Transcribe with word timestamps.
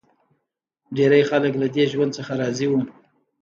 ډېری 0.95 1.23
خلک 1.29 1.53
له 1.61 1.67
دې 1.75 1.83
ژوند 1.91 2.11
څخه 2.17 2.31
راضي 2.41 2.67
وو 2.69 2.81